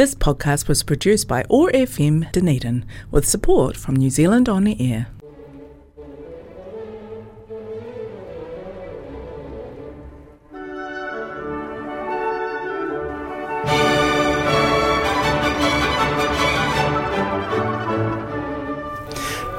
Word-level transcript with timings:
This 0.00 0.14
podcast 0.14 0.66
was 0.66 0.82
produced 0.82 1.28
by 1.28 1.44
OAR 1.50 1.70
FM 1.72 2.32
Dunedin 2.32 2.86
with 3.10 3.28
support 3.28 3.76
from 3.76 3.96
New 3.96 4.08
Zealand 4.08 4.48
On 4.48 4.64
the 4.64 4.74
Air. 4.80 5.08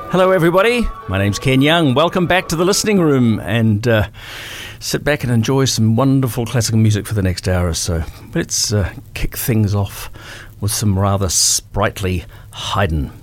Hello, 0.10 0.32
everybody. 0.32 0.88
My 1.08 1.20
name's 1.20 1.38
Ken 1.38 1.62
Young. 1.62 1.94
Welcome 1.94 2.26
back 2.26 2.48
to 2.48 2.56
the 2.56 2.66
listening 2.66 3.00
room 3.00 3.40
and 3.42 3.88
uh, 3.88 4.10
sit 4.82 5.04
back 5.04 5.24
and 5.24 5.32
enjoy 5.32 5.64
some 5.66 5.96
wonderful 5.96 6.46
classical 6.46 6.80
music 6.80 7.06
for 7.06 7.14
the 7.14 7.22
next 7.22 7.48
hour 7.48 7.70
or 7.70 7.74
so. 7.74 8.04
Let's 8.34 8.74
uh, 8.74 8.94
kick 9.14 9.38
things 9.38 9.76
off 9.76 10.10
with 10.60 10.72
some 10.72 10.98
rather 10.98 11.30
sprightly 11.30 12.26
Haydn. 12.52 13.21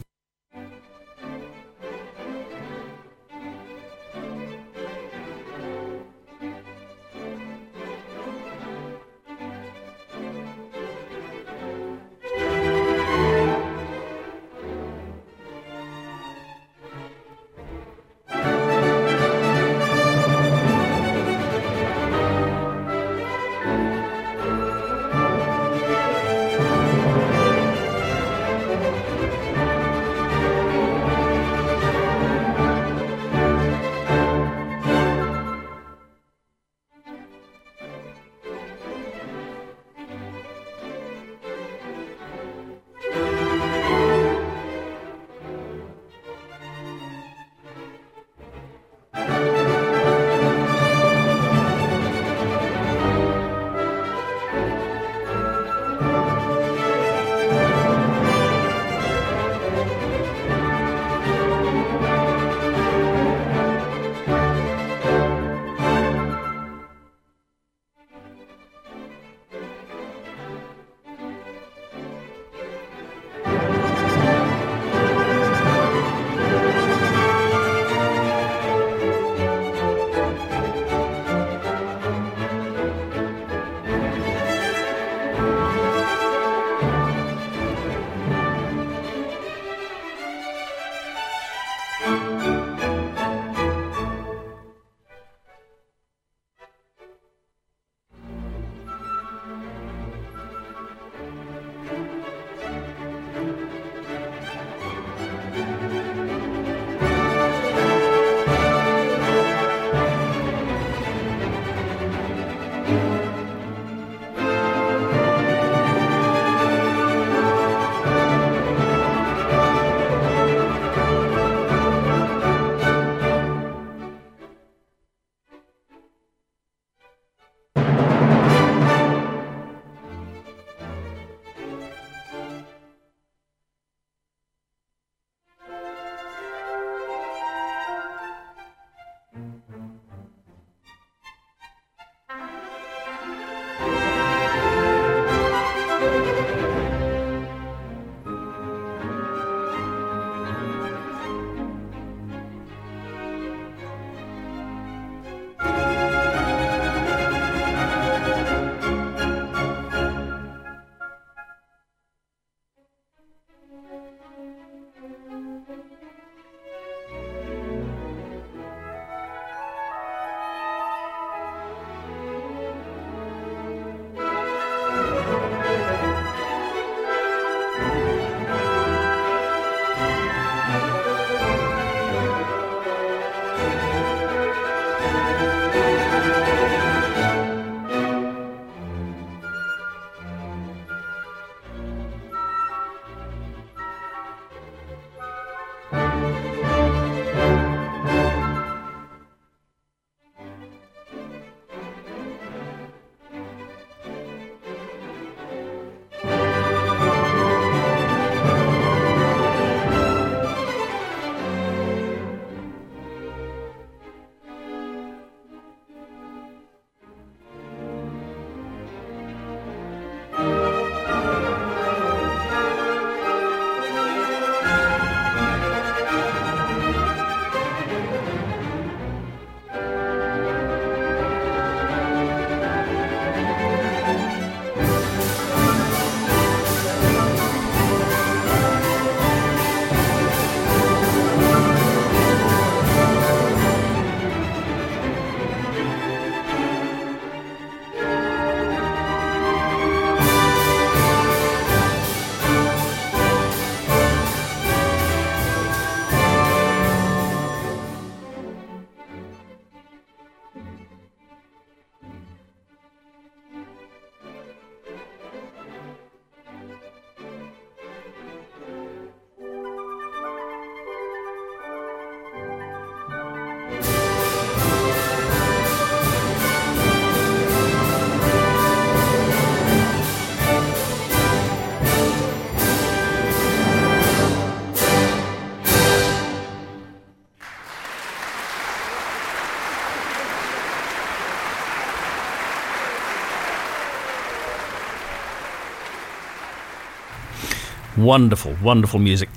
Wonderful, 297.98 298.56
wonderful 298.62 299.00
music. 299.00 299.28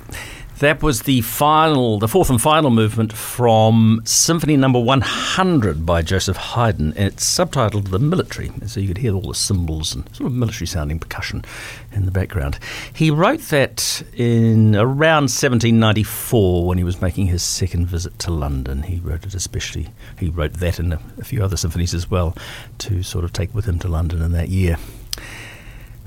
That 0.60 0.84
was 0.84 1.02
the 1.02 1.22
final, 1.22 1.98
the 1.98 2.08
fourth 2.08 2.30
and 2.30 2.40
final 2.40 2.70
movement 2.70 3.12
from 3.12 4.04
Symphony 4.06 4.56
Number 4.56 4.80
100 4.80 5.84
by 5.84 6.04
Joseph 6.04 6.38
Haydn. 6.38 6.94
It's 6.96 7.26
subtitled 7.26 7.90
The 7.90 7.98
Military, 7.98 8.52
so 8.68 8.80
you 8.80 8.88
could 8.88 9.00
hear 9.00 9.16
all 9.16 9.30
the 9.30 9.34
cymbals 9.34 9.96
and 9.96 10.08
sort 10.16 10.28
of 10.28 10.34
military 10.34 10.68
sounding 10.68 11.00
percussion 11.00 11.44
in 11.92 12.06
the 12.06 12.12
background. 12.12 12.60
He 12.94 13.10
wrote 13.10 13.40
that 13.50 14.04
in 14.14 14.76
around 14.76 15.32
1794 15.32 16.68
when 16.68 16.78
he 16.78 16.84
was 16.84 17.02
making 17.02 17.26
his 17.26 17.42
second 17.42 17.88
visit 17.88 18.20
to 18.20 18.32
London. 18.32 18.84
He 18.84 19.00
wrote 19.00 19.26
it 19.26 19.34
especially, 19.34 19.90
he 20.20 20.30
wrote 20.30 20.54
that 20.54 20.78
and 20.78 20.94
a, 20.94 21.00
a 21.18 21.24
few 21.24 21.44
other 21.44 21.58
symphonies 21.58 21.96
as 21.96 22.12
well 22.12 22.38
to 22.78 23.02
sort 23.02 23.26
of 23.26 23.34
take 23.34 23.56
with 23.56 23.66
him 23.66 23.80
to 23.80 23.88
London 23.88 24.22
in 24.22 24.34
that 24.34 24.50
year. 24.50 24.78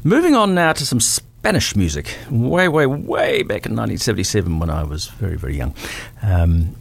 Moving 0.04 0.36
on 0.36 0.54
now 0.54 0.72
to 0.74 0.86
some 0.86 1.00
Spanish 1.44 1.76
music, 1.76 2.16
way, 2.30 2.68
way, 2.68 2.86
way 2.86 3.42
back 3.42 3.66
in 3.66 3.76
1977 3.76 4.60
when 4.60 4.70
I 4.70 4.82
was 4.82 5.08
very, 5.08 5.36
very 5.36 5.54
young. 5.54 5.74
Um, 6.22 6.74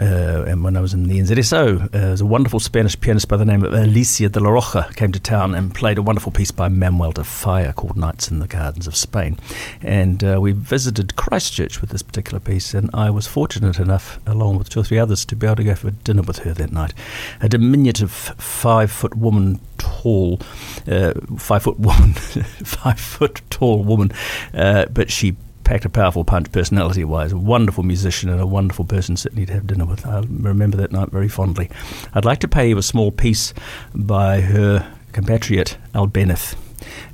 uh, 0.00 0.44
and 0.46 0.62
when 0.62 0.76
I 0.76 0.80
was 0.80 0.94
in 0.94 1.08
the 1.08 1.18
NZSO, 1.18 1.82
uh, 1.82 1.88
there 1.88 2.10
was 2.10 2.20
a 2.20 2.26
wonderful 2.26 2.60
Spanish 2.60 2.98
pianist 3.00 3.28
by 3.28 3.36
the 3.36 3.44
name 3.44 3.64
of 3.64 3.72
Alicia 3.72 4.28
de 4.28 4.38
Larrocha 4.38 4.94
came 4.94 5.10
to 5.12 5.18
town 5.18 5.54
and 5.54 5.74
played 5.74 5.98
a 5.98 6.02
wonderful 6.02 6.30
piece 6.30 6.50
by 6.52 6.68
Manuel 6.68 7.12
de 7.12 7.24
Falla 7.24 7.72
called 7.72 7.96
Nights 7.96 8.30
in 8.30 8.38
the 8.38 8.46
Gardens 8.46 8.86
of 8.86 8.94
Spain. 8.94 9.38
And 9.82 10.22
uh, 10.22 10.38
we 10.40 10.52
visited 10.52 11.16
Christchurch 11.16 11.80
with 11.80 11.90
this 11.90 12.02
particular 12.02 12.38
piece, 12.38 12.74
and 12.74 12.90
I 12.94 13.10
was 13.10 13.26
fortunate 13.26 13.78
enough, 13.78 14.20
along 14.26 14.58
with 14.58 14.68
two 14.68 14.80
or 14.80 14.84
three 14.84 14.98
others, 14.98 15.24
to 15.26 15.36
be 15.36 15.46
able 15.46 15.56
to 15.56 15.64
go 15.64 15.74
for 15.74 15.90
dinner 15.90 16.22
with 16.22 16.40
her 16.40 16.54
that 16.54 16.72
night. 16.72 16.94
A 17.40 17.48
diminutive 17.48 18.12
five 18.12 18.92
foot 18.92 19.16
woman, 19.16 19.58
tall, 19.78 20.40
uh, 20.86 21.14
five 21.36 21.64
foot 21.64 21.80
woman, 21.80 22.12
five 22.12 23.00
foot 23.00 23.42
tall 23.50 23.82
woman, 23.82 24.12
uh, 24.54 24.86
but 24.86 25.10
she 25.10 25.36
packed 25.68 25.84
a 25.84 25.90
powerful 25.90 26.24
punch 26.24 26.50
personality 26.50 27.04
wise, 27.04 27.30
a 27.30 27.36
wonderful 27.36 27.84
musician 27.84 28.30
and 28.30 28.40
a 28.40 28.46
wonderful 28.46 28.86
person 28.86 29.18
certainly 29.18 29.44
to 29.44 29.52
have 29.52 29.66
dinner 29.66 29.84
with. 29.84 30.06
I 30.06 30.20
remember 30.20 30.78
that 30.78 30.92
night 30.92 31.10
very 31.10 31.28
fondly. 31.28 31.68
I'd 32.14 32.24
like 32.24 32.38
to 32.38 32.48
pay 32.48 32.70
you 32.70 32.78
a 32.78 32.82
small 32.82 33.10
piece 33.10 33.52
by 33.94 34.40
her 34.40 34.90
compatriot 35.12 35.76
Albéniz. 35.92 36.56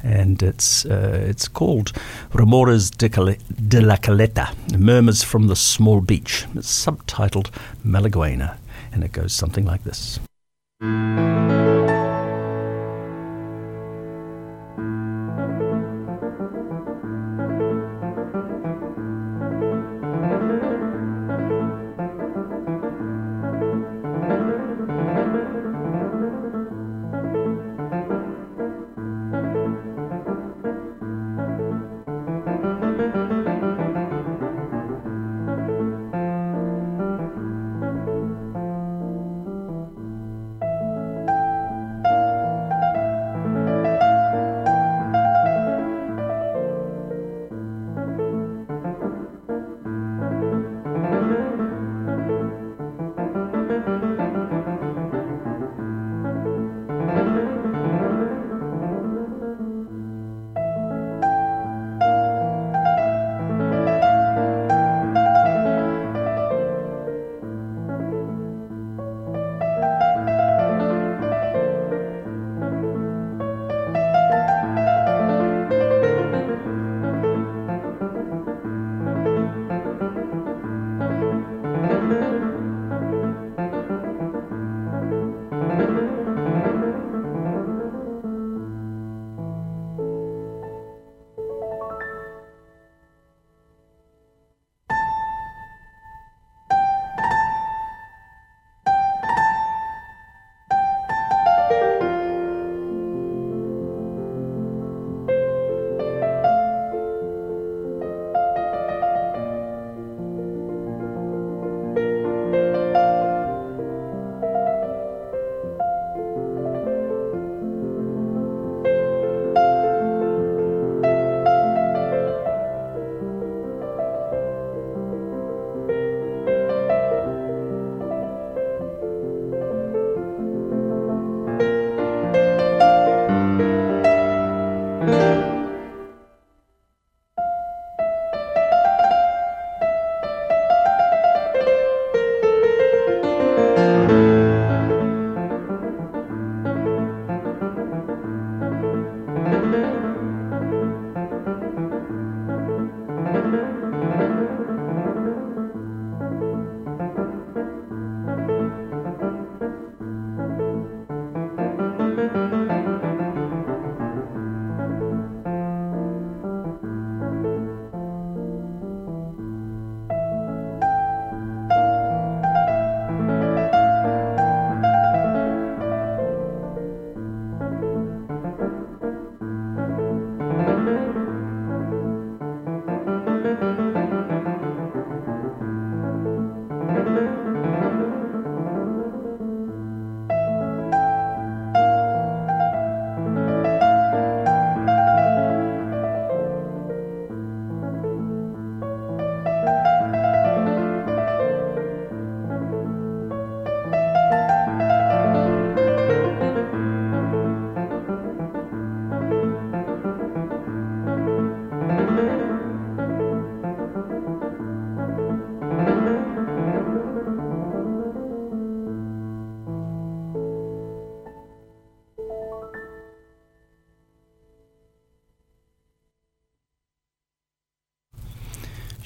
And 0.05 0.41
it's 0.41 0.87
uh, 0.87 1.27
it's 1.29 1.49
called 1.49 1.93
Rumores 2.33 2.97
de, 2.97 3.09
de 3.09 3.81
la 3.81 3.97
Caleta, 3.97 4.55
Murmurs 4.79 5.25
from 5.25 5.49
the 5.49 5.56
Small 5.56 6.01
Beach. 6.01 6.47
It's 6.55 6.87
subtitled 6.87 7.51
Malaguena, 7.85 8.56
and 8.93 9.03
it 9.03 9.11
goes 9.11 9.33
something 9.33 9.65
like 9.65 9.83
this. 9.83 10.21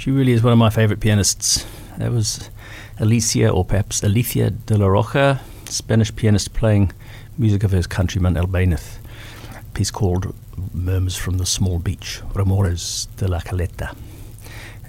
She 0.09 0.13
really 0.13 0.33
is 0.33 0.43
one 0.43 0.55
of 0.55 0.59
my 0.59 0.71
favorite 0.71 1.01
pianists. 1.01 1.67
That 1.99 2.11
was 2.11 2.49
Alicia, 2.99 3.51
or 3.51 3.63
perhaps 3.63 4.03
Alicia 4.03 4.53
de 4.53 4.75
Larrocha, 4.75 5.41
Spanish 5.67 6.17
pianist 6.17 6.55
playing 6.55 6.93
music 7.37 7.63
of 7.63 7.73
his 7.73 7.87
countryman 7.87 8.35
Albéniz. 8.35 8.97
A 9.55 9.63
piece 9.75 9.91
called 9.91 10.35
Murmurs 10.73 11.15
from 11.15 11.37
the 11.37 11.45
Small 11.45 11.79
Beach, 11.79 12.23
Rumores 12.33 13.07
de 13.19 13.29
la 13.29 13.41
Caleta. 13.41 13.91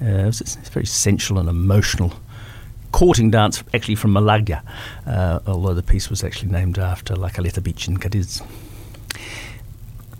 Uh, 0.01 0.29
it's, 0.29 0.39
it's 0.39 0.69
very 0.69 0.85
sensual 0.85 1.37
and 1.37 1.49
emotional 1.49 2.13
courting 2.93 3.29
dance, 3.29 3.61
actually 3.73 3.95
from 3.95 4.13
Malaga, 4.13 4.63
uh, 5.05 5.39
although 5.45 5.73
the 5.73 5.83
piece 5.83 6.09
was 6.09 6.23
actually 6.23 6.49
named 6.49 6.79
after 6.79 7.13
La 7.17 7.27
Caleta 7.27 7.61
Beach 7.61 7.89
in 7.89 7.97
Cadiz. 7.97 8.41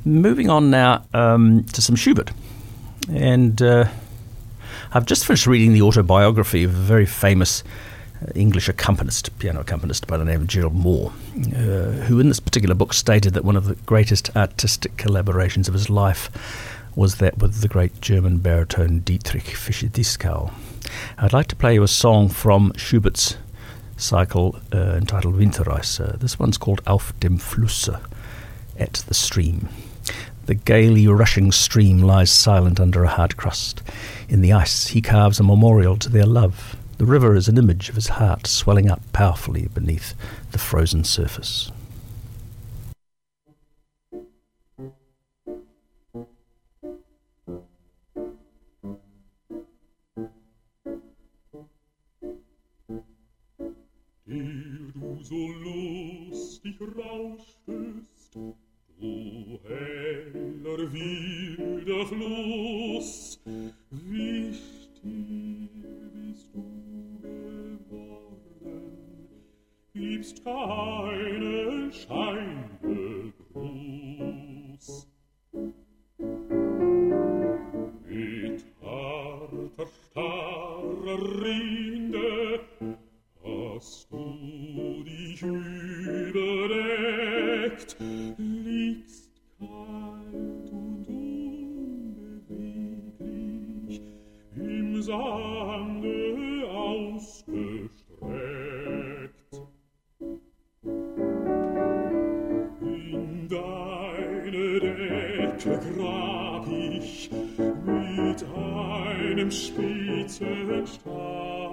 Moving 0.03 0.49
on 0.49 0.69
now 0.69 1.05
um, 1.13 1.63
to 1.63 1.81
some 1.81 1.95
Schubert. 1.95 2.31
And 3.09 3.61
uh, 3.61 3.87
I've 4.91 5.05
just 5.05 5.25
finished 5.25 5.45
reading 5.45 5.73
the 5.73 5.83
autobiography 5.83 6.63
of 6.63 6.71
a 6.71 6.79
very 6.79 7.05
famous 7.05 7.63
uh, 8.23 8.31
English 8.33 8.67
accompanist, 8.67 9.37
piano 9.37 9.59
accompanist 9.59 10.07
by 10.07 10.17
the 10.17 10.25
name 10.25 10.41
of 10.41 10.47
Gerald 10.47 10.73
Moore, 10.73 11.13
uh, 11.37 11.91
who 12.07 12.19
in 12.19 12.27
this 12.27 12.39
particular 12.39 12.73
book 12.73 12.93
stated 12.93 13.35
that 13.35 13.45
one 13.45 13.55
of 13.55 13.65
the 13.65 13.75
greatest 13.75 14.35
artistic 14.35 14.97
collaborations 14.97 15.67
of 15.67 15.75
his 15.75 15.91
life 15.91 16.31
was 16.95 17.17
that 17.17 17.37
with 17.37 17.61
the 17.61 17.67
great 17.67 18.01
German 18.01 18.39
baritone 18.39 19.01
Dietrich 19.01 19.55
Fischer-Dieskau. 19.55 20.51
I'd 21.19 21.33
like 21.33 21.47
to 21.49 21.55
play 21.55 21.75
you 21.75 21.83
a 21.83 21.87
song 21.87 22.27
from 22.27 22.73
Schubert's 22.75 23.37
cycle 23.95 24.59
uh, 24.73 24.95
entitled 24.95 25.35
Winterreise. 25.35 26.19
This 26.19 26.39
one's 26.39 26.57
called 26.57 26.81
Auf 26.87 27.13
dem 27.19 27.37
Flusse, 27.37 28.01
at 28.79 28.93
the 28.93 29.13
stream. 29.13 29.69
The 30.49 30.55
gaily 30.55 31.07
rushing 31.07 31.51
stream 31.51 31.99
lies 31.99 32.31
silent 32.31 32.79
under 32.79 33.03
a 33.03 33.07
hard 33.07 33.37
crust. 33.37 33.83
In 34.27 34.41
the 34.41 34.51
ice, 34.51 34.87
he 34.87 34.99
carves 34.99 35.39
a 35.39 35.43
memorial 35.43 35.95
to 35.97 36.09
their 36.09 36.25
love. 36.25 36.75
The 36.97 37.05
river 37.05 37.35
is 37.35 37.47
an 37.47 37.59
image 37.59 37.87
of 37.89 37.93
his 37.93 38.07
heart 38.07 38.47
swelling 38.47 38.89
up 38.89 38.99
powerfully 39.13 39.67
beneath 39.71 40.15
the 40.51 40.57
frozen 40.57 41.03
surface. 41.03 41.71
du 54.25 55.23
so 55.23 55.35
lustig 55.63 56.79
rauschtest, 56.79 58.33
du 58.99 59.59
heller 59.63 60.91
wilder 60.91 62.05
Fluss, 62.05 63.39
wie 63.89 64.53
still 64.53 65.69
bist 66.13 66.49
du 66.53 66.63
geworden, 67.21 68.39
gibst 69.93 70.43
keinen 70.43 71.91
Schein 71.93 72.69
Gruß. 73.53 75.07
Mit 78.05 78.65
harter, 78.81 79.87
starrer 80.11 81.19
Rinde 81.41 82.59
hast 83.43 84.11
du 84.11 85.03
dich 85.03 85.41
einem 109.49 109.51
spitzen 109.51 110.85
Stein. 110.85 111.71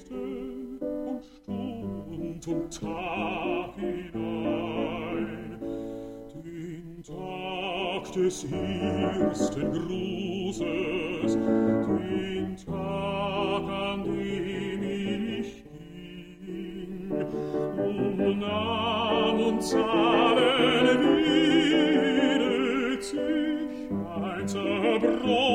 und 0.79 1.23
Stund 1.25 2.47
und 2.47 2.79
Tag 2.79 3.75
hinein. 3.75 5.59
Den 6.33 7.03
Tag 7.03 8.03
des 8.13 8.45
ersten 8.45 9.71
Grußes, 9.73 11.33
den 11.33 12.55
Tag, 12.65 13.63
an 13.69 14.03
dem 14.03 14.83
ich 15.39 15.51
ging, 16.45 17.11
um 17.77 18.39
Nahm 18.39 19.39
und 19.39 19.61
Zahlen 19.61 20.55
wiedet 21.01 21.85
sich 21.85 21.94
ein 24.53 25.54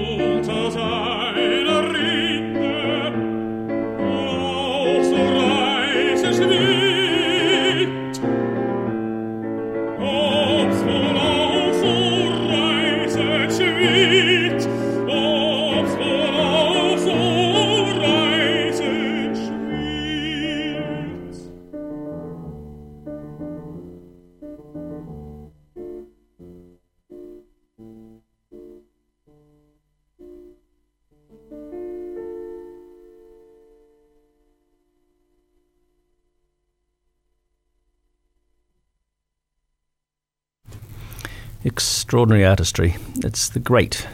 Extraordinary 42.11 42.45
artistry. 42.45 42.97
It's 43.23 43.47
the 43.47 43.61
great 43.61 44.05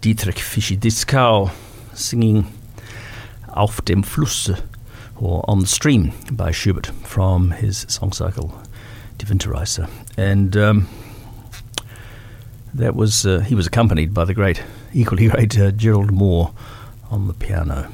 Dietrich 0.00 0.40
Fischer-Dieskau 0.40 1.52
singing 1.94 2.52
Auf 3.50 3.84
dem 3.84 4.02
Flusse 4.02 4.60
or 5.14 5.44
On 5.46 5.60
the 5.60 5.68
Stream 5.68 6.12
by 6.32 6.50
Schubert 6.50 6.86
from 7.04 7.52
his 7.52 7.86
song 7.88 8.10
cycle 8.10 8.60
Die 9.18 9.26
Winterreise. 9.28 9.88
And 10.16 10.56
um, 10.56 10.88
that 12.74 12.96
was 12.96 13.24
uh, 13.24 13.38
he 13.46 13.54
was 13.54 13.68
accompanied 13.68 14.12
by 14.12 14.24
the 14.24 14.34
great, 14.34 14.60
equally 14.92 15.28
great 15.28 15.56
uh, 15.56 15.70
Gerald 15.70 16.10
Moore 16.10 16.52
on 17.12 17.28
the 17.28 17.34
piano. 17.34 17.92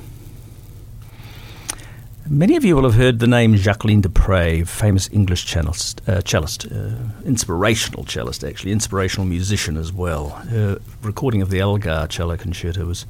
Many 2.30 2.56
of 2.56 2.64
you 2.64 2.76
will 2.76 2.82
have 2.82 2.97
heard 2.97 3.20
the 3.20 3.26
name 3.26 3.54
Jacqueline 3.54 4.02
du 4.02 4.11
Pré, 4.11 4.68
famous 4.68 5.08
English 5.14 5.47
cellist, 5.47 6.06
uh, 6.06 6.20
cellist 6.20 6.70
uh, 6.70 6.94
inspirational 7.25 8.04
cellist, 8.04 8.44
actually, 8.44 8.73
inspirational 8.73 9.26
musician 9.26 9.78
as 9.78 9.94
well. 9.94 10.28
Her 10.50 10.78
recording 11.02 11.40
of 11.40 11.49
the 11.49 11.61
Elgar 11.61 12.06
cello 12.06 12.37
concerto 12.37 12.85
was 12.85 13.06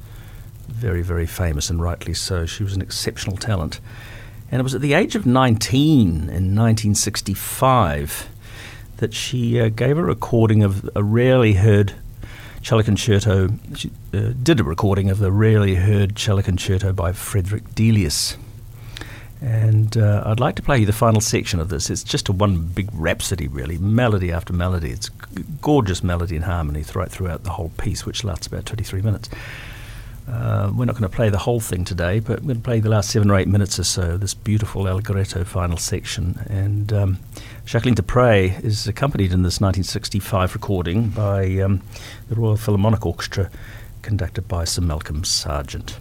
very, 0.69 1.01
very 1.01 1.25
famous, 1.25 1.69
and 1.69 1.81
rightly 1.81 2.13
so. 2.13 2.45
She 2.45 2.63
was 2.63 2.73
an 2.73 2.81
exceptional 2.81 3.35
talent. 3.35 3.81
And 4.51 4.61
it 4.61 4.63
was 4.63 4.73
at 4.73 4.79
the 4.79 4.93
age 4.93 5.17
of 5.17 5.25
19 5.25 6.07
in 6.07 6.55
1965 6.55 8.29
that 8.97 9.13
she 9.13 9.59
uh, 9.59 9.67
gave 9.67 9.97
a 9.97 10.03
recording 10.03 10.63
of 10.63 10.89
a 10.95 11.03
rarely 11.03 11.55
heard 11.55 11.93
cello 12.61 12.83
concerto. 12.83 13.49
She 13.75 13.91
uh, 14.13 14.31
did 14.41 14.61
a 14.61 14.63
recording 14.63 15.09
of 15.09 15.19
the 15.19 15.33
rarely 15.33 15.75
heard 15.75 16.15
cello 16.15 16.41
concerto 16.41 16.93
by 16.93 17.11
Frederick 17.11 17.75
Delius. 17.75 18.37
And 19.41 19.95
uh, 19.95 20.23
I'd 20.25 20.39
like 20.39 20.55
to 20.55 20.61
play 20.61 20.79
you 20.79 20.85
the 20.85 20.91
final 20.91 21.21
section 21.21 21.59
of 21.59 21.69
this. 21.69 21.89
It's 21.89 22.03
just 22.03 22.27
a 22.27 22.33
one 22.33 22.57
big 22.67 22.89
rhapsody, 22.93 23.47
really, 23.47 23.77
melody 23.77 24.31
after 24.31 24.51
melody. 24.51 24.91
It's 24.91 25.09
g- 25.09 25.43
gorgeous 25.61 26.03
melody 26.03 26.35
and 26.35 26.43
harmony 26.43 26.83
throughout, 26.83 27.09
throughout 27.09 27.43
the 27.43 27.51
whole 27.51 27.71
piece, 27.77 28.05
which 28.05 28.25
lasts 28.25 28.47
about 28.47 28.65
23 28.65 29.01
minutes. 29.01 29.29
Uh, 30.27 30.71
we're 30.75 30.85
not 30.85 30.93
going 30.93 31.09
to 31.09 31.15
play 31.15 31.29
the 31.29 31.39
whole 31.39 31.59
thing 31.59 31.83
today, 31.83 32.19
but 32.19 32.41
we're 32.41 32.47
going 32.47 32.57
to 32.57 32.63
play 32.63 32.79
the 32.79 32.89
last 32.89 33.09
seven 33.09 33.31
or 33.31 33.37
eight 33.37 33.47
minutes 33.47 33.79
or 33.79 33.83
so, 33.83 34.15
this 34.17 34.33
beautiful 34.33 34.87
Allegretto 34.87 35.43
final 35.43 35.77
section. 35.77 36.39
And 36.47 36.93
um, 36.93 37.19
Jacqueline 37.65 37.95
Pré 37.95 38.63
is 38.63 38.87
accompanied 38.87 39.31
in 39.31 39.41
this 39.41 39.59
1965 39.59 40.53
recording 40.53 41.09
by 41.09 41.59
um, 41.59 41.81
the 42.27 42.35
Royal 42.35 42.57
Philharmonic 42.57 43.05
Orchestra, 43.05 43.49
conducted 44.01 44.47
by 44.47 44.65
Sir 44.65 44.81
Malcolm 44.81 45.23
Sargent. 45.23 45.97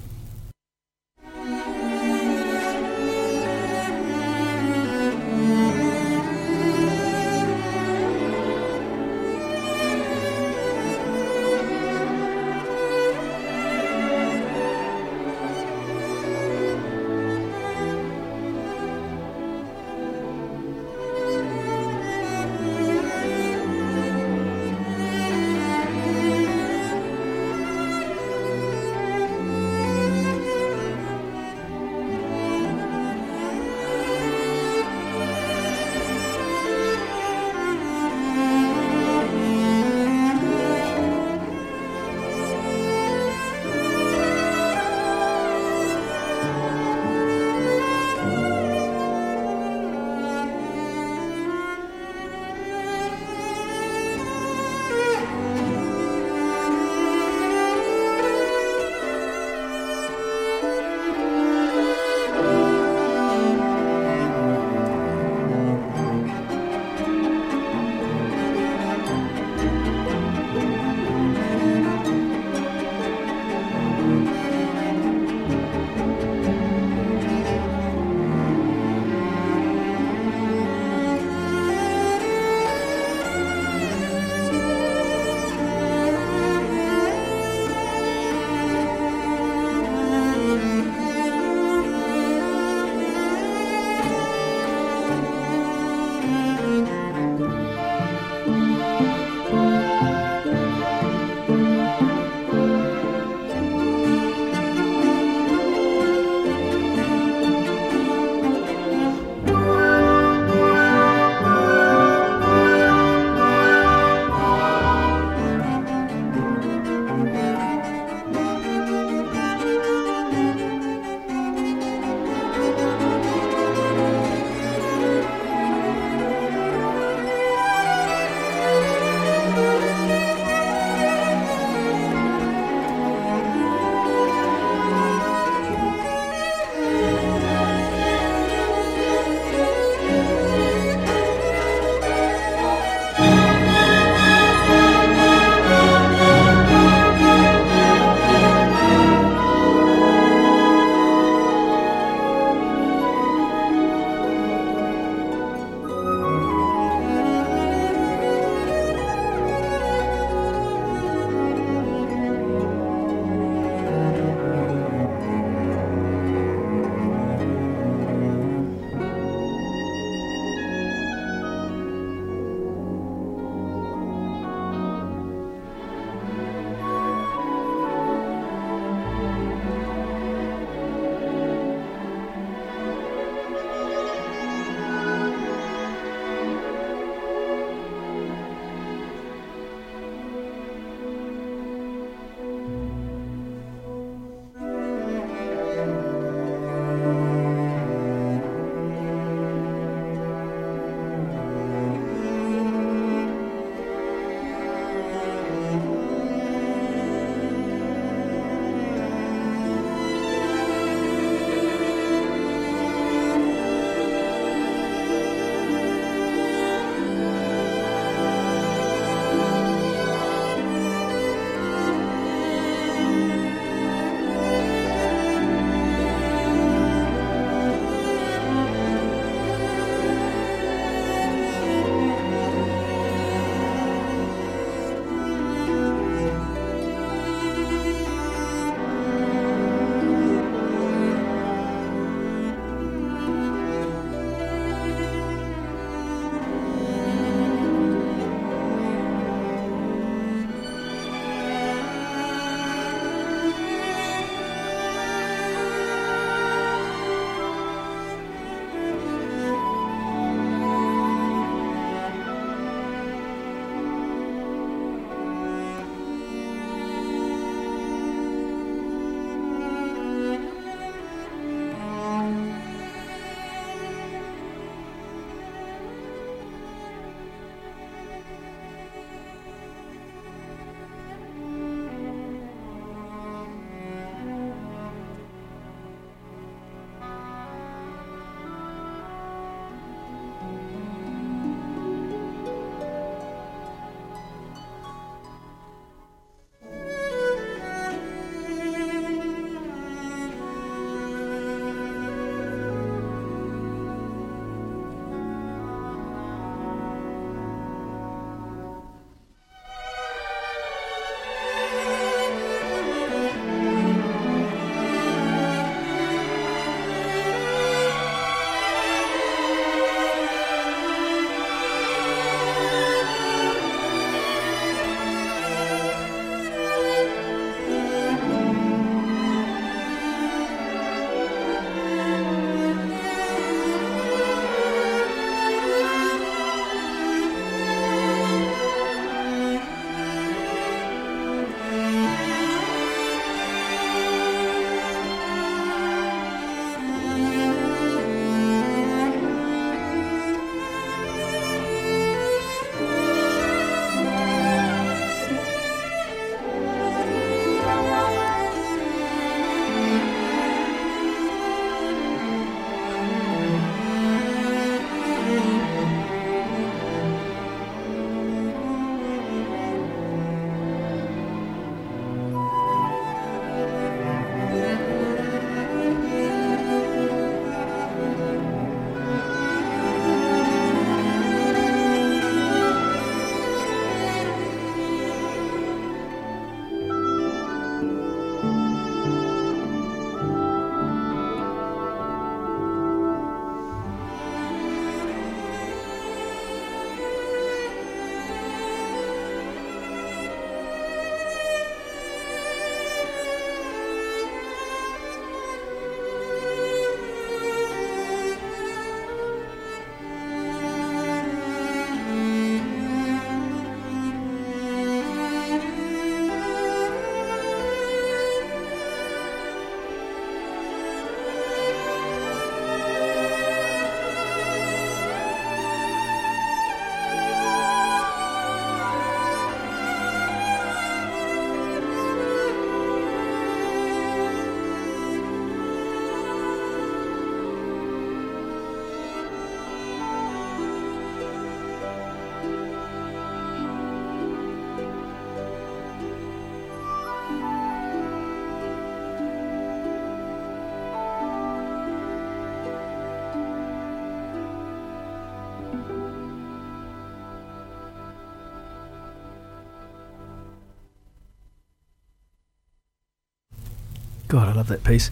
God, 464.29 464.49
I 464.49 464.53
love 464.53 464.69
that 464.69 464.85
piece. 464.85 465.11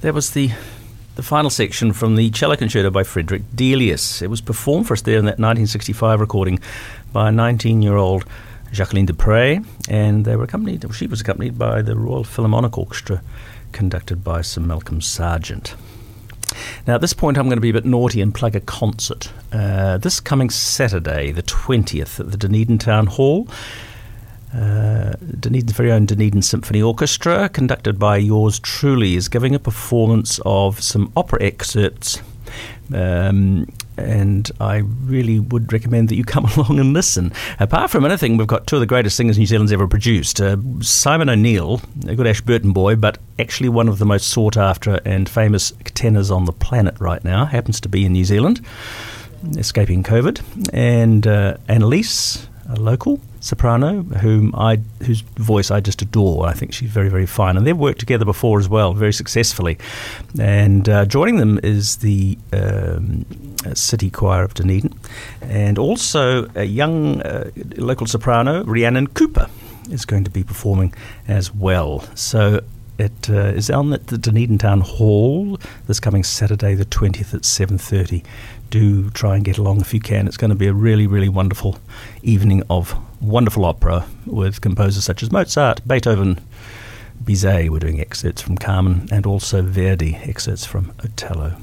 That 0.00 0.12
was 0.12 0.32
the 0.32 0.50
the 1.14 1.22
final 1.22 1.50
section 1.50 1.92
from 1.92 2.16
the 2.16 2.30
cello 2.30 2.56
concerto 2.56 2.90
by 2.90 3.04
Frederick 3.04 3.42
Delius. 3.54 4.22
It 4.22 4.28
was 4.28 4.40
performed 4.40 4.88
for 4.88 4.94
us 4.94 5.02
there 5.02 5.18
in 5.18 5.26
that 5.26 5.38
1965 5.38 6.18
recording 6.18 6.58
by 7.12 7.30
19-year-old 7.30 8.24
Jacqueline 8.72 9.06
du 9.06 9.12
Pré, 9.12 9.64
and 9.88 10.24
they 10.24 10.34
were 10.34 10.44
accompanied. 10.44 10.84
She 10.94 11.06
was 11.06 11.20
accompanied 11.20 11.58
by 11.58 11.82
the 11.82 11.94
Royal 11.94 12.24
Philharmonic 12.24 12.78
Orchestra, 12.78 13.22
conducted 13.72 14.24
by 14.24 14.40
Sir 14.40 14.62
Malcolm 14.62 15.00
Sargent. 15.00 15.74
Now, 16.86 16.94
at 16.94 17.00
this 17.00 17.12
point, 17.12 17.38
I'm 17.38 17.46
going 17.46 17.56
to 17.56 17.60
be 17.60 17.70
a 17.70 17.74
bit 17.74 17.84
naughty 17.84 18.20
and 18.20 18.34
plug 18.34 18.56
a 18.56 18.60
concert. 18.60 19.30
Uh, 19.52 19.98
this 19.98 20.20
coming 20.20 20.50
Saturday, 20.50 21.30
the 21.32 21.42
20th, 21.42 22.18
at 22.18 22.30
the 22.30 22.36
Dunedin 22.36 22.78
Town 22.78 23.06
Hall. 23.06 23.46
Dunedin's 24.52 25.72
very 25.72 25.92
own 25.92 26.06
Dunedin 26.06 26.42
Symphony 26.42 26.82
Orchestra, 26.82 27.48
conducted 27.48 27.98
by 27.98 28.16
yours 28.16 28.58
truly, 28.58 29.16
is 29.16 29.28
giving 29.28 29.54
a 29.54 29.58
performance 29.58 30.40
of 30.44 30.82
some 30.82 31.12
opera 31.16 31.42
excerpts. 31.42 32.20
Um, 32.92 33.68
and 33.96 34.50
I 34.60 34.78
really 34.78 35.38
would 35.38 35.72
recommend 35.72 36.08
that 36.08 36.16
you 36.16 36.24
come 36.24 36.44
along 36.56 36.80
and 36.80 36.92
listen. 36.92 37.32
Apart 37.58 37.90
from 37.90 38.04
anything, 38.04 38.36
we've 38.36 38.46
got 38.46 38.66
two 38.66 38.76
of 38.76 38.80
the 38.80 38.86
greatest 38.86 39.16
singers 39.16 39.38
New 39.38 39.46
Zealand's 39.46 39.72
ever 39.72 39.86
produced. 39.86 40.40
Uh, 40.40 40.56
Simon 40.80 41.28
O'Neill, 41.28 41.80
a 42.06 42.14
good 42.14 42.26
Ashburton 42.26 42.72
boy, 42.72 42.96
but 42.96 43.18
actually 43.38 43.68
one 43.68 43.88
of 43.88 43.98
the 43.98 44.06
most 44.06 44.28
sought 44.28 44.56
after 44.56 45.00
and 45.04 45.28
famous 45.28 45.72
tenors 45.84 46.30
on 46.30 46.46
the 46.46 46.52
planet 46.52 46.98
right 46.98 47.22
now, 47.24 47.44
happens 47.44 47.80
to 47.80 47.88
be 47.88 48.04
in 48.04 48.12
New 48.12 48.24
Zealand, 48.24 48.64
escaping 49.56 50.02
COVID. 50.02 50.70
And 50.72 51.26
uh, 51.26 51.56
Anna 51.68 51.86
Leese, 51.86 52.46
a 52.68 52.76
local 52.76 53.20
soprano, 53.40 54.02
whom 54.02 54.54
I 54.54 54.80
whose 55.04 55.22
voice 55.36 55.70
I 55.70 55.80
just 55.80 56.02
adore. 56.02 56.46
I 56.46 56.52
think 56.52 56.72
she's 56.72 56.90
very 56.90 57.08
very 57.08 57.26
fine, 57.26 57.56
and 57.56 57.66
they've 57.66 57.76
worked 57.76 57.98
together 57.98 58.24
before 58.24 58.60
as 58.60 58.68
well, 58.68 58.92
very 58.94 59.12
successfully. 59.12 59.78
And 60.38 60.88
uh, 60.88 61.06
joining 61.06 61.38
them 61.38 61.58
is 61.62 61.96
the 61.96 62.38
um, 62.52 63.24
City 63.74 64.10
Choir 64.10 64.44
of 64.44 64.54
Dunedin, 64.54 64.94
and 65.40 65.78
also 65.78 66.48
a 66.54 66.64
young 66.64 67.22
uh, 67.22 67.50
local 67.76 68.06
soprano, 68.06 68.64
Rhiannon 68.64 69.08
Cooper, 69.08 69.48
is 69.90 70.04
going 70.04 70.24
to 70.24 70.30
be 70.30 70.44
performing 70.44 70.94
as 71.26 71.54
well. 71.54 72.04
So. 72.14 72.60
It 72.98 73.30
uh, 73.30 73.56
is 73.56 73.70
on 73.70 73.94
at 73.94 74.08
the 74.08 74.18
Dunedin 74.18 74.58
Town 74.58 74.82
Hall 74.82 75.58
this 75.86 76.00
coming 76.00 76.22
Saturday, 76.22 76.74
the 76.74 76.84
twentieth 76.84 77.32
at 77.32 77.46
seven 77.46 77.78
thirty. 77.78 78.22
Do 78.68 79.08
try 79.08 79.36
and 79.36 79.44
get 79.44 79.56
along 79.56 79.80
if 79.80 79.94
you 79.94 80.00
can. 80.00 80.28
It's 80.28 80.36
going 80.36 80.50
to 80.50 80.54
be 80.54 80.66
a 80.66 80.74
really, 80.74 81.06
really 81.06 81.30
wonderful 81.30 81.78
evening 82.22 82.62
of 82.68 82.94
wonderful 83.20 83.64
opera 83.64 84.06
with 84.26 84.60
composers 84.60 85.04
such 85.04 85.22
as 85.22 85.30
Mozart, 85.30 85.86
Beethoven, 85.86 86.40
Bizet. 87.22 87.70
We're 87.70 87.78
doing 87.78 88.00
excerpts 88.00 88.42
from 88.42 88.56
Carmen 88.56 89.08
and 89.12 89.26
also 89.26 89.62
Verdi, 89.62 90.16
excerpts 90.16 90.64
from 90.64 90.92
Otello. 91.04 91.56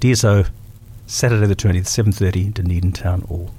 DSO, 0.00 0.48
Saturday 1.06 1.46
the 1.46 1.56
20th, 1.56 1.86
7.30, 1.86 2.54
Dunedin 2.54 2.92
Town 2.92 3.20
Hall. 3.22 3.50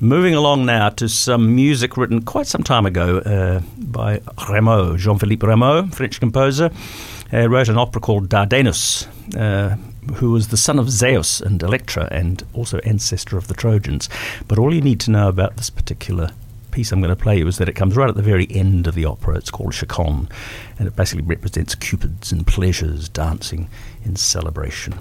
Moving 0.00 0.34
along 0.34 0.66
now 0.66 0.88
to 0.90 1.08
some 1.08 1.54
music 1.54 1.96
written 1.96 2.22
quite 2.22 2.46
some 2.46 2.64
time 2.64 2.84
ago 2.84 3.18
uh, 3.18 3.60
by 3.78 4.18
Rameau, 4.48 4.98
Jean-Philippe 4.98 5.46
Rameau, 5.46 5.94
French 5.94 6.18
composer, 6.18 6.70
uh, 7.32 7.48
wrote 7.48 7.68
an 7.68 7.78
opera 7.78 8.00
called 8.00 8.28
Dardanus, 8.28 9.06
uh, 9.36 9.76
who 10.14 10.30
was 10.30 10.48
the 10.48 10.56
son 10.56 10.78
of 10.78 10.90
Zeus 10.90 11.40
and 11.40 11.62
Electra 11.62 12.08
and 12.10 12.42
also 12.52 12.78
ancestor 12.78 13.36
of 13.36 13.48
the 13.48 13.54
Trojans. 13.54 14.08
But 14.48 14.58
all 14.58 14.74
you 14.74 14.80
need 14.80 15.00
to 15.00 15.10
know 15.10 15.28
about 15.28 15.56
this 15.56 15.70
particular 15.70 16.30
piece 16.74 16.90
I'm 16.90 17.00
going 17.00 17.14
to 17.14 17.22
play 17.22 17.38
you 17.38 17.46
is 17.46 17.58
that 17.58 17.68
it 17.68 17.76
comes 17.76 17.96
right 17.96 18.08
at 18.08 18.16
the 18.16 18.22
very 18.22 18.48
end 18.50 18.88
of 18.88 18.96
the 18.96 19.04
opera. 19.04 19.36
It's 19.36 19.50
called 19.50 19.74
Chaconne, 19.74 20.28
and 20.78 20.88
it 20.88 20.96
basically 20.96 21.24
represents 21.24 21.76
cupids 21.76 22.32
and 22.32 22.46
pleasures 22.46 23.08
dancing 23.08 23.70
in 24.04 24.16
celebration. 24.16 24.98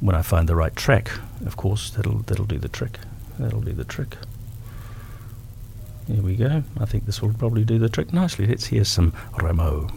When 0.00 0.14
I 0.14 0.22
find 0.22 0.48
the 0.48 0.54
right 0.54 0.74
track, 0.76 1.10
of 1.44 1.56
course, 1.56 1.90
that'll 1.90 2.18
that'll 2.18 2.44
do 2.44 2.58
the 2.58 2.68
trick. 2.68 2.98
That'll 3.40 3.60
do 3.60 3.72
the 3.72 3.84
trick. 3.84 4.16
Here 6.06 6.22
we 6.22 6.36
go. 6.36 6.62
I 6.80 6.84
think 6.84 7.06
this 7.06 7.20
will 7.20 7.34
probably 7.34 7.64
do 7.64 7.78
the 7.78 7.88
trick 7.88 8.12
nicely. 8.12 8.46
Let's 8.46 8.66
hear 8.66 8.84
some 8.84 9.12
Rameau. 9.32 9.90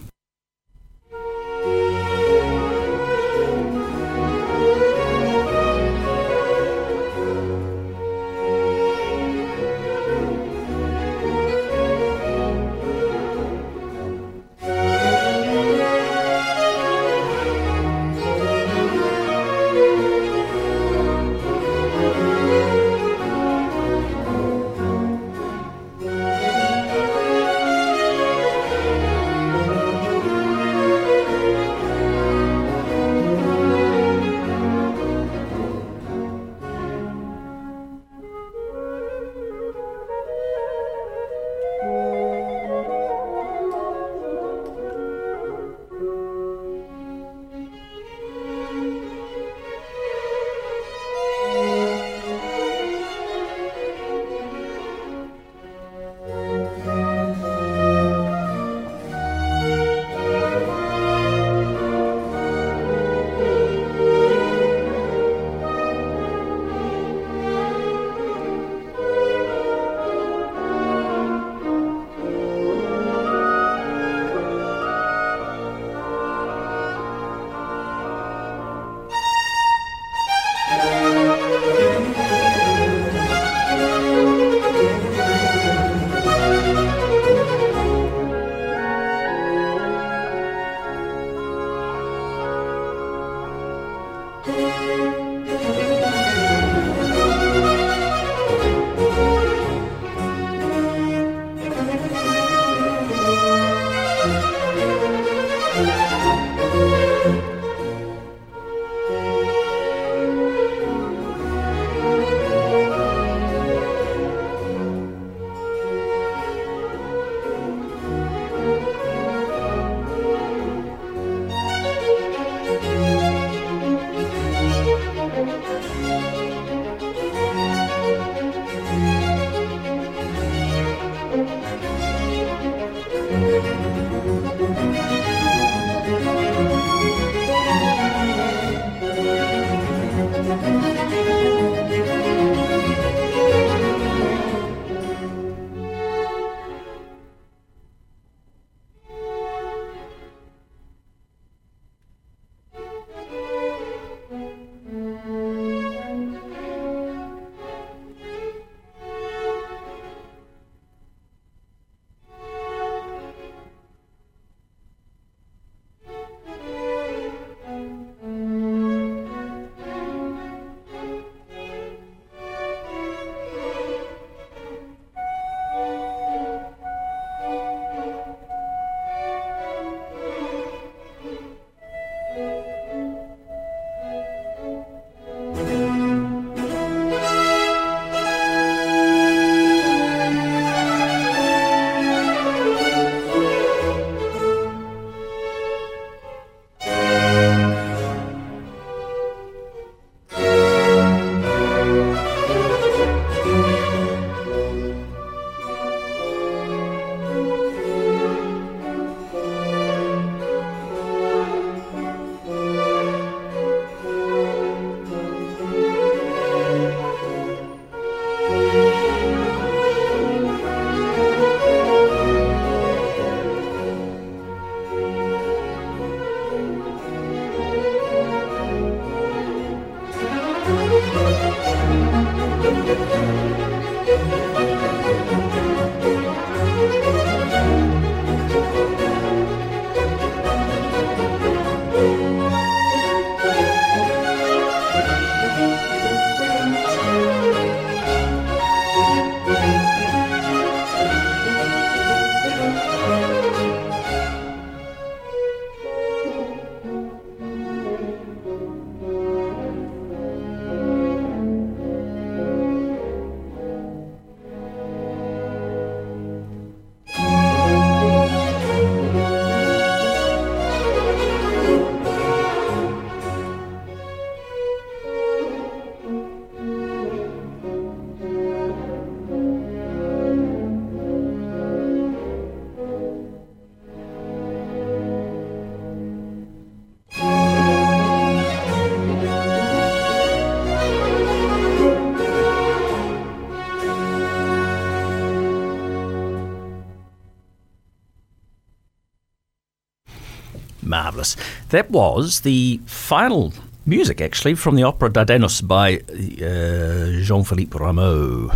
That 301.71 301.89
was 301.89 302.41
the 302.41 302.81
final 302.85 303.53
music, 303.85 304.19
actually, 304.19 304.55
from 304.55 304.75
the 304.75 304.83
opera 304.83 305.09
Dardanus 305.09 305.65
by 305.65 305.99
uh, 305.99 307.23
Jean-Philippe 307.23 307.77
Rameau. 307.77 308.53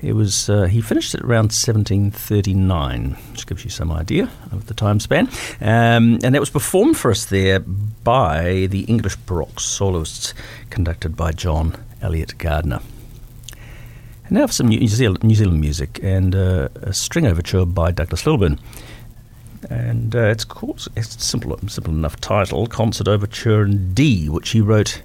It 0.00 0.14
was 0.14 0.48
uh, 0.48 0.62
he 0.62 0.80
finished 0.80 1.14
it 1.14 1.20
around 1.20 1.52
1739, 1.52 3.16
which 3.32 3.46
gives 3.46 3.64
you 3.64 3.70
some 3.70 3.92
idea 3.92 4.30
of 4.50 4.64
the 4.66 4.72
time 4.72 4.98
span. 4.98 5.28
Um, 5.60 6.18
and 6.24 6.34
that 6.34 6.40
was 6.40 6.48
performed 6.48 6.96
for 6.96 7.10
us 7.10 7.26
there 7.26 7.60
by 7.60 8.66
the 8.70 8.84
English 8.84 9.16
Baroque 9.16 9.60
soloists, 9.60 10.32
conducted 10.70 11.18
by 11.18 11.32
John 11.32 11.76
Eliot 12.00 12.38
Gardiner. 12.38 12.80
And 14.24 14.32
now 14.32 14.46
for 14.46 14.54
some 14.54 14.68
New 14.68 14.88
Zealand, 14.88 15.22
New 15.22 15.34
Zealand 15.34 15.60
music 15.60 16.00
and 16.02 16.34
uh, 16.34 16.68
a 16.76 16.94
string 16.94 17.26
overture 17.26 17.66
by 17.66 17.90
Douglas 17.90 18.24
Lilburn 18.24 18.58
and 19.70 20.14
uh, 20.14 20.20
it's 20.20 20.44
called 20.44 20.86
it's 20.96 21.24
simple 21.24 21.58
simple 21.68 21.92
enough 21.92 22.20
title 22.20 22.66
concert 22.66 23.08
overture 23.08 23.64
in 23.64 23.94
D 23.94 24.28
which 24.28 24.50
he 24.50 24.60
wrote 24.60 25.02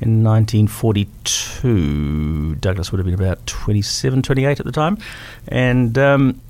in 0.00 0.24
1942 0.24 2.56
Douglas 2.56 2.90
would 2.90 2.98
have 2.98 3.06
been 3.06 3.14
about 3.14 3.46
27 3.46 4.22
28 4.22 4.58
at 4.60 4.66
the 4.66 4.72
time 4.72 4.98
and 5.48 5.96
um, 5.98 6.40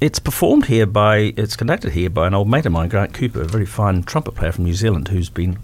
it's 0.00 0.18
performed 0.18 0.64
here 0.66 0.86
by 0.86 1.32
it's 1.36 1.56
conducted 1.56 1.92
here 1.92 2.10
by 2.10 2.26
an 2.26 2.34
old 2.34 2.48
mate 2.48 2.66
of 2.66 2.72
mine 2.72 2.88
Grant 2.88 3.14
Cooper 3.14 3.42
a 3.42 3.46
very 3.46 3.66
fine 3.66 4.02
trumpet 4.02 4.34
player 4.34 4.50
from 4.52 4.64
New 4.64 4.74
Zealand 4.74 5.08
who's 5.08 5.30
been 5.30 5.58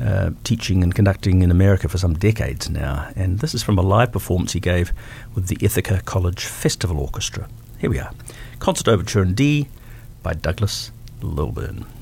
uh, 0.00 0.30
teaching 0.44 0.82
and 0.82 0.94
conducting 0.94 1.42
in 1.42 1.50
America 1.50 1.88
for 1.88 1.98
some 1.98 2.14
decades 2.14 2.70
now, 2.70 3.10
and 3.16 3.40
this 3.40 3.52
is 3.52 3.64
from 3.64 3.76
a 3.78 3.82
live 3.82 4.12
performance 4.12 4.52
he 4.52 4.60
gave 4.60 4.92
with 5.34 5.48
the 5.48 5.58
Ithaca 5.60 6.00
College 6.04 6.44
Festival 6.44 7.00
Orchestra. 7.00 7.48
Here 7.78 7.90
we 7.90 7.98
are. 7.98 8.12
Concert 8.60 8.88
Overture 8.88 9.22
in 9.22 9.34
D, 9.34 9.68
by 10.28 10.34
Douglas 10.34 10.92
Lilburn. 11.22 11.97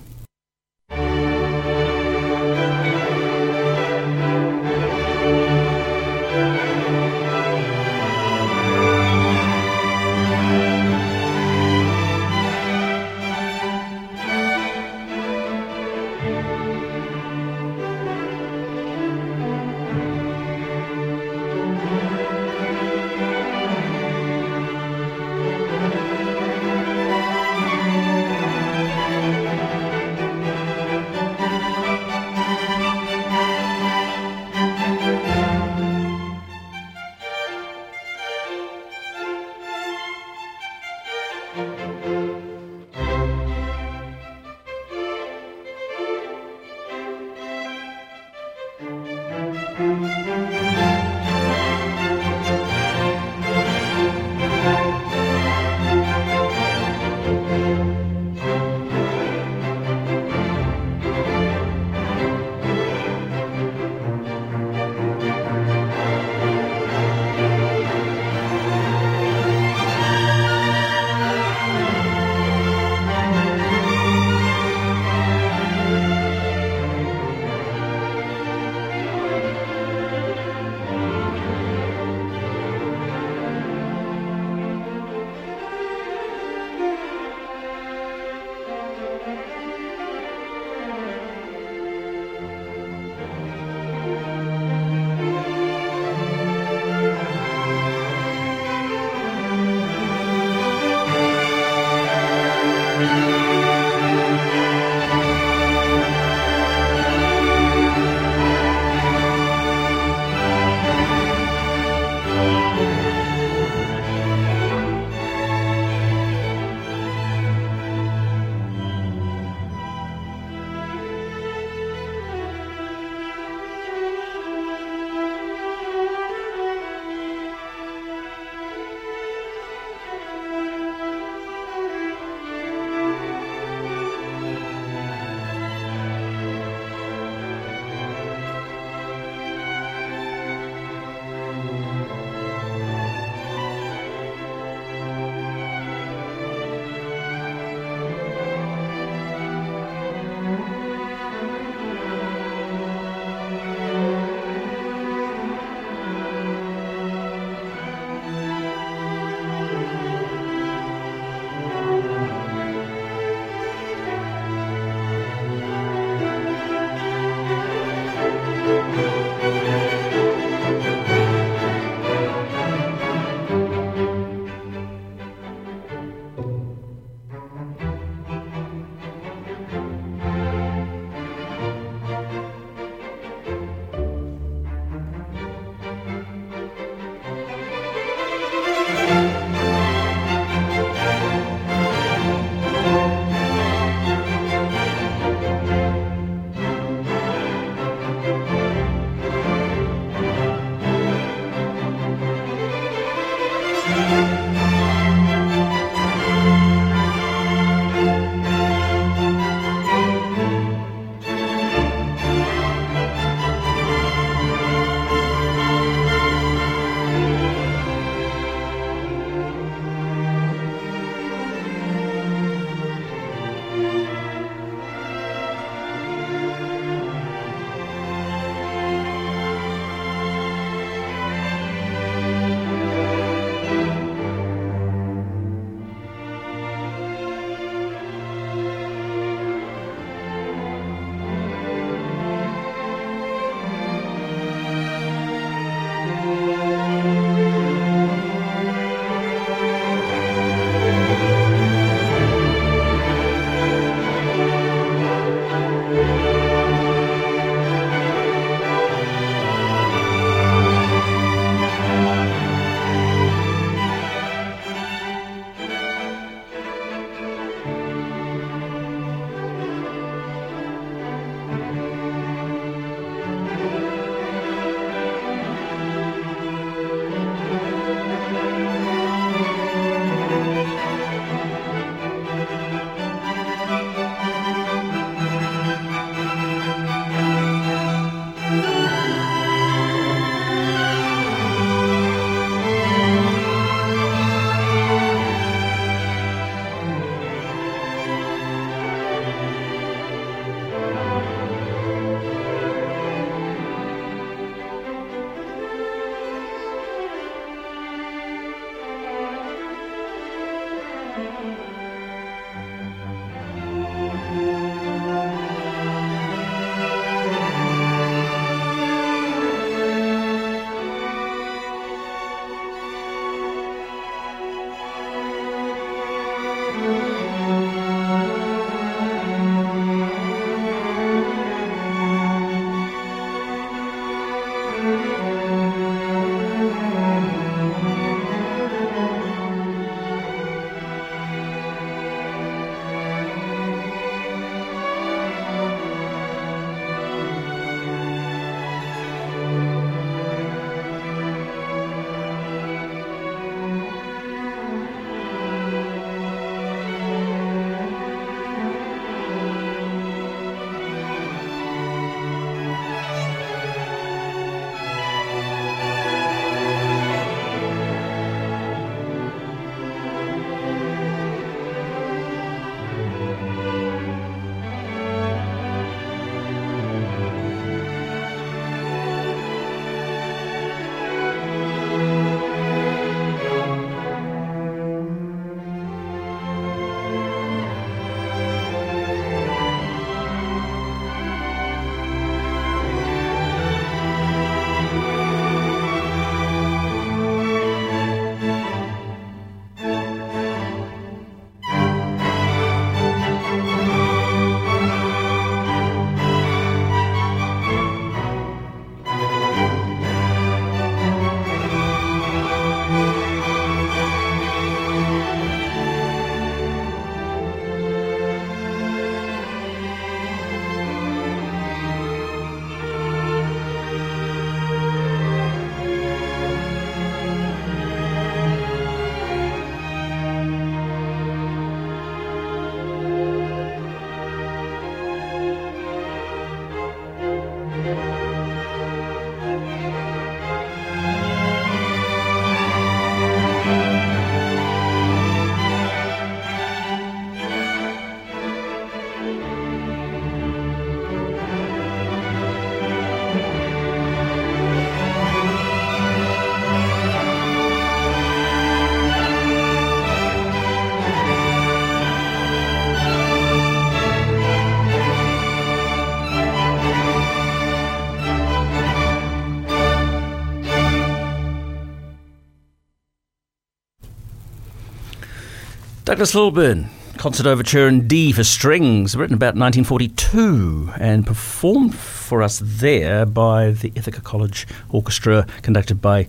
Douglas 476.06 476.36
Lilburn, 476.36 476.88
Concert 477.16 477.46
Overture 477.46 477.88
in 477.88 478.06
D 478.06 478.30
for 478.30 478.44
Strings, 478.44 479.16
written 479.16 479.34
about 479.34 479.56
1942 479.56 480.92
and 481.00 481.26
performed 481.26 481.96
for 481.96 482.44
us 482.44 482.62
there 482.64 483.26
by 483.26 483.72
the 483.72 483.90
Ithaca 483.96 484.20
College 484.20 484.68
Orchestra, 484.90 485.48
conducted 485.62 486.00
by 486.00 486.28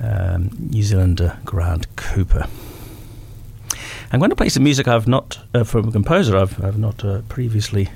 um, 0.00 0.50
New 0.60 0.84
Zealander 0.84 1.36
Grant 1.44 1.96
Cooper. 1.96 2.46
I'm 4.12 4.20
going 4.20 4.30
to 4.30 4.36
play 4.36 4.50
some 4.50 4.62
music 4.62 4.86
I've 4.86 5.08
not, 5.08 5.40
uh, 5.52 5.64
from 5.64 5.88
a 5.88 5.90
composer 5.90 6.36
I've, 6.36 6.64
I've 6.64 6.78
not 6.78 7.04
uh, 7.04 7.22
previously 7.22 7.88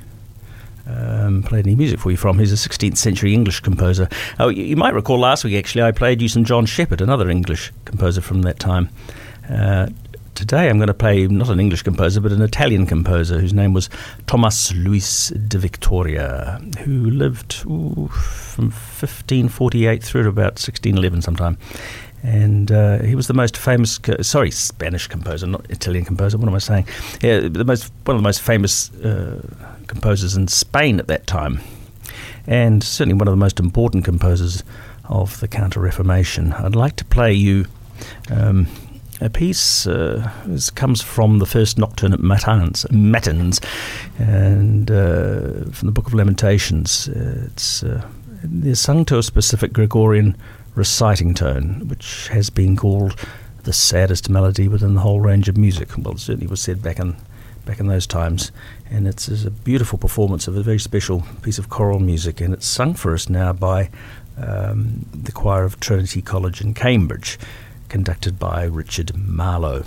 um, 0.89 1.45
played 1.45 1.69
any 1.69 1.77
music 1.77 2.01
for 2.01 2.11
you 2.11 2.17
from. 2.17 2.41
He's 2.41 2.53
a 2.53 2.69
16th 2.69 2.97
century 2.97 3.33
English 3.33 3.61
composer. 3.61 4.09
Oh, 4.41 4.49
you, 4.49 4.65
you 4.65 4.77
might 4.77 4.93
recall 4.93 5.21
last 5.21 5.45
week, 5.45 5.55
actually, 5.55 5.83
I 5.83 5.93
played 5.93 6.21
you 6.21 6.27
some 6.27 6.43
John 6.43 6.67
Sheppard, 6.67 7.01
another 7.01 7.31
English 7.31 7.73
composer 7.85 8.21
from 8.21 8.43
that 8.43 8.59
time. 8.59 8.89
Uh, 9.49 9.87
today 10.35 10.69
I'm 10.69 10.79
going 10.79 10.89
to 10.89 10.95
play 10.95 11.27
not 11.27 11.49
an 11.49 11.61
English 11.61 11.83
composer, 11.83 12.21
but 12.21 12.33
an 12.33 12.43
Italian 12.43 12.87
composer 12.87 13.39
whose 13.39 13.53
name 13.53 13.73
was 13.73 13.89
Thomas 14.27 14.73
Luis 14.75 15.29
de 15.29 15.59
Victoria, 15.59 16.61
who 16.81 17.11
lived 17.11 17.65
ooh, 17.67 18.09
from 18.09 18.67
1548 18.67 20.03
through 20.03 20.23
to 20.23 20.29
about 20.29 20.53
1611 20.53 21.23
sometime. 21.23 21.59
And 22.23 22.71
uh, 22.71 22.99
he 23.01 23.17
was 23.17 23.27
the 23.27 23.35
most 23.35 23.57
famous, 23.57 23.99
co- 23.99 24.23
sorry, 24.23 24.53
Spanish 24.53 25.09
composer, 25.09 25.47
not 25.47 25.69
Italian 25.71 26.05
composer. 26.05 26.39
What 26.39 26.49
am 26.49 26.55
I 26.55 26.59
saying? 26.59 26.87
Yeah, 27.21 27.41
the 27.41 27.65
most 27.65 27.93
one 28.05 28.17
of 28.17 28.23
the 28.23 28.27
most 28.27 28.41
famous 28.41 28.95
uh, 28.95 29.43
composers 29.89 30.37
in 30.37 30.47
Spain 30.47 31.01
at 31.01 31.09
that 31.09 31.27
time, 31.27 31.61
and 32.47 32.85
certainly 32.85 33.15
one 33.15 33.27
of 33.27 33.33
the 33.33 33.45
most 33.45 33.59
important 33.59 34.05
composers 34.05 34.63
of 35.07 35.41
the 35.41 35.49
Counter 35.49 35.81
Reformation. 35.81 36.53
I'd 36.53 36.77
like 36.77 36.95
to 36.97 37.05
play 37.05 37.33
you 37.33 37.67
um, 38.31 38.69
a 39.23 39.31
piece. 39.31 39.87
Uh, 39.87 40.31
this 40.45 40.71
comes 40.71 41.01
from 41.01 41.39
the 41.39 41.47
first 41.47 41.79
nocturne 41.79 42.13
at 42.13 42.21
Matins, 42.21 42.87
Matins 42.91 43.61
and 44.19 44.91
uh, 44.91 45.65
from 45.71 45.87
the 45.87 45.93
Book 45.93 46.07
of 46.09 46.15
Lamentations. 46.15 47.09
It's 47.09 47.83
uh, 47.83 48.07
sung 48.75 49.05
to 49.07 49.19
a 49.19 49.23
specific 49.23 49.73
Gregorian 49.73 50.37
reciting 50.75 51.35
tone, 51.35 51.87
which 51.89 52.29
has 52.29 52.51
been 52.51 52.77
called 52.77 53.15
the 53.65 53.73
saddest 53.73 54.29
melody 54.29 54.67
within 54.69 54.95
the 54.95 55.01
whole 55.01 55.21
range 55.21 55.49
of 55.49 55.57
music. 55.57 55.91
Well, 55.97 56.15
it 56.15 56.21
certainly 56.21 56.49
was 56.49 56.61
said 56.61 56.83
back 56.83 56.99
in 56.99 57.17
back 57.65 57.79
in 57.79 57.87
those 57.87 58.09
times, 58.09 58.51
and 58.91 59.07
it's, 59.07 59.29
it's 59.29 59.45
a 59.45 59.51
beautiful 59.51 59.97
performance 59.97 60.49
of 60.49 60.57
a 60.57 60.63
very 60.65 60.81
special 60.81 61.23
piece 61.43 61.59
of 61.59 61.69
choral 61.69 62.01
music, 62.01 62.41
and 62.41 62.53
it's 62.53 62.67
sung 62.67 62.93
for 62.93 63.15
us 63.15 63.29
now 63.29 63.53
by 63.53 63.89
um, 64.37 65.07
the 65.15 65.31
choir 65.31 65.63
of 65.63 65.79
Trinity 65.79 66.23
College 66.23 66.61
in 66.61 66.75
Cambridge, 66.75 67.39
conducted 67.93 68.39
by 68.39 68.65
Richard 68.65 69.15
Marlow. 69.15 69.85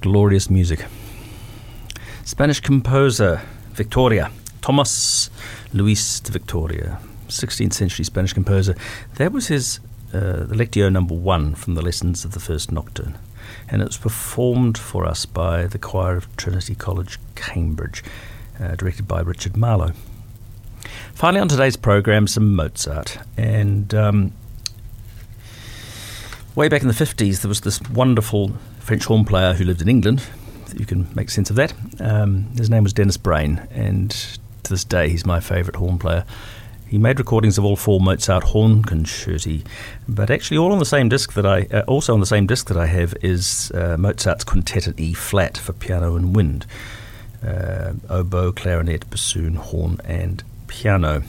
Glorious 0.00 0.48
music. 0.48 0.86
Spanish 2.24 2.60
composer 2.60 3.42
Victoria, 3.72 4.30
Tomas 4.62 5.30
Luis 5.72 6.20
de 6.20 6.32
Victoria, 6.32 6.98
16th 7.28 7.72
century 7.72 8.04
Spanish 8.04 8.32
composer. 8.32 8.74
That 9.16 9.32
was 9.32 9.48
his 9.48 9.80
uh, 10.12 10.46
Lectio 10.48 10.90
number 10.90 11.14
one 11.14 11.54
from 11.54 11.74
the 11.74 11.82
lessons 11.82 12.24
of 12.24 12.32
the 12.32 12.40
first 12.40 12.72
nocturne. 12.72 13.18
And 13.68 13.82
it 13.82 13.86
was 13.86 13.96
performed 13.96 14.78
for 14.78 15.06
us 15.06 15.26
by 15.26 15.66
the 15.66 15.78
choir 15.78 16.16
of 16.16 16.34
Trinity 16.36 16.74
College, 16.74 17.18
Cambridge, 17.34 18.02
uh, 18.58 18.74
directed 18.76 19.06
by 19.06 19.20
Richard 19.20 19.56
Marlow. 19.56 19.92
Finally, 21.14 21.40
on 21.40 21.48
today's 21.48 21.76
program, 21.76 22.26
some 22.26 22.54
Mozart. 22.54 23.18
And 23.36 23.94
um, 23.94 24.32
way 26.54 26.68
back 26.68 26.82
in 26.82 26.88
the 26.88 26.94
50s, 26.94 27.42
there 27.42 27.48
was 27.48 27.60
this 27.60 27.80
wonderful 27.82 28.52
French 28.90 29.04
horn 29.04 29.24
player 29.24 29.52
who 29.52 29.62
lived 29.62 29.80
in 29.80 29.88
England. 29.88 30.20
You 30.76 30.84
can 30.84 31.06
make 31.14 31.30
sense 31.30 31.48
of 31.48 31.54
that. 31.54 31.72
Um, 32.00 32.48
his 32.56 32.68
name 32.68 32.82
was 32.82 32.92
Dennis 32.92 33.16
Brain, 33.16 33.64
and 33.70 34.10
to 34.10 34.68
this 34.68 34.82
day, 34.82 35.08
he's 35.08 35.24
my 35.24 35.38
favourite 35.38 35.76
horn 35.76 35.96
player. 35.96 36.24
He 36.88 36.98
made 36.98 37.20
recordings 37.20 37.56
of 37.56 37.64
all 37.64 37.76
four 37.76 38.00
Mozart 38.00 38.42
horn 38.42 38.82
concerti, 38.82 39.64
but 40.08 40.28
actually, 40.28 40.58
all 40.58 40.72
on 40.72 40.80
the 40.80 40.84
same 40.84 41.08
disc 41.08 41.34
that 41.34 41.46
I 41.46 41.68
uh, 41.72 41.82
also 41.86 42.14
on 42.14 42.18
the 42.18 42.26
same 42.26 42.48
disc 42.48 42.66
that 42.66 42.76
I 42.76 42.86
have 42.86 43.14
is 43.22 43.70
uh, 43.76 43.96
Mozart's 43.96 44.42
Quintet 44.42 44.88
in 44.88 44.98
E 44.98 45.14
flat 45.14 45.56
for 45.56 45.72
piano 45.72 46.16
and 46.16 46.34
wind, 46.34 46.66
uh, 47.46 47.92
oboe, 48.08 48.50
clarinet, 48.50 49.08
bassoon, 49.08 49.54
horn, 49.54 50.00
and 50.04 50.42
piano. 50.66 51.22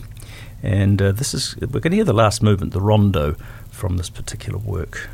And 0.63 0.99
uh, 0.99 1.11
this 1.11 1.35
is 1.35 1.55
we're 1.57 1.79
going 1.79 1.91
to 1.91 1.97
hear 1.97 2.05
the 2.05 2.11
last 2.11 2.41
movement, 2.41 2.73
the 2.73 2.81
rondo, 2.81 3.35
from 3.69 3.97
this 3.97 4.09
particular 4.09 4.57
work. 4.57 5.07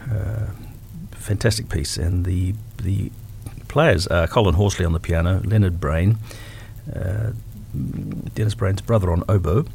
Fantastic 1.28 1.68
piece, 1.68 1.98
and 1.98 2.24
the 2.24 2.56
the 2.82 3.12
players 3.68 4.08
are 4.08 4.28
Colin 4.28 4.56
Horsley 4.56 4.86
on 4.86 4.94
the 4.94 5.00
piano, 5.00 5.42
Leonard 5.44 5.78
Brain, 5.78 6.20
uh, 6.96 7.32
Dennis 8.34 8.56
Brain's 8.56 8.80
brother 8.80 9.12
on 9.12 9.26
oboe, 9.28 9.66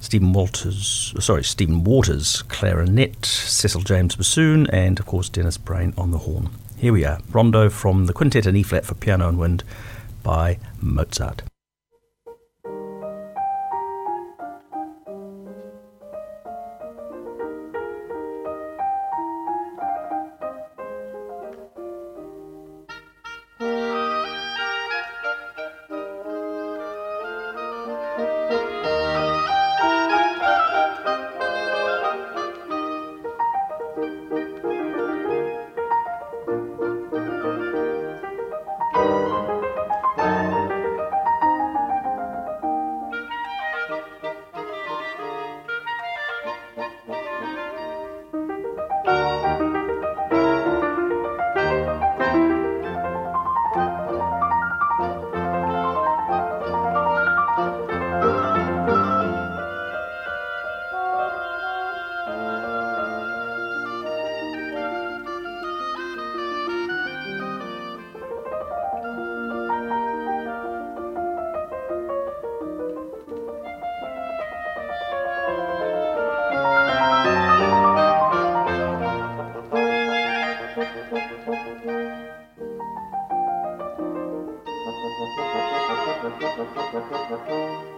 Stephen 0.00 0.32
Walters, 0.32 1.14
sorry, 1.20 1.44
Stephen 1.44 1.84
Waters 1.84 2.42
clarinet, 2.48 3.24
Cecil 3.24 3.82
James 3.82 4.16
bassoon, 4.16 4.66
and 4.70 4.98
of 4.98 5.06
course 5.06 5.28
Dennis 5.28 5.58
Brain 5.58 5.94
on 5.96 6.10
the 6.10 6.18
horn. 6.18 6.48
Here 6.76 6.92
we 6.92 7.04
are, 7.04 7.20
rondo 7.30 7.70
from 7.70 8.06
the 8.06 8.12
Quintet 8.12 8.44
in 8.44 8.56
E 8.56 8.64
flat 8.64 8.84
for 8.84 8.96
piano 8.96 9.28
and 9.28 9.38
wind 9.38 9.62
by 10.24 10.58
Mozart. 10.82 11.42
Thank 85.08 85.38
you. 87.48 87.95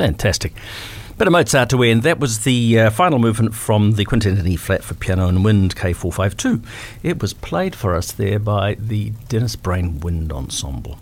Fantastic. 0.00 0.54
Bit 1.18 1.26
of 1.26 1.32
Mozart 1.32 1.68
to 1.68 1.82
end. 1.82 2.04
That 2.04 2.18
was 2.18 2.44
the 2.44 2.80
uh, 2.80 2.90
final 2.90 3.18
movement 3.18 3.54
from 3.54 3.92
the 3.92 4.06
Quintet 4.06 4.38
in 4.38 4.46
E 4.46 4.56
flat 4.56 4.82
for 4.82 4.94
piano 4.94 5.28
and 5.28 5.44
wind 5.44 5.76
K452. 5.76 6.64
It 7.02 7.20
was 7.20 7.34
played 7.34 7.76
for 7.76 7.94
us 7.94 8.10
there 8.10 8.38
by 8.38 8.76
the 8.78 9.10
Dennis 9.28 9.56
Brain 9.56 10.00
Wind 10.00 10.32
Ensemble. 10.32 10.98